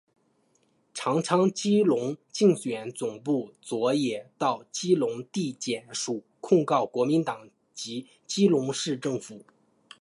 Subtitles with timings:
[0.95, 9.45] 长昌基隆竞选总部昨也到基隆地检署控告国民党及基隆市政府。